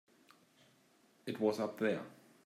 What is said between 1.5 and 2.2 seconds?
up there.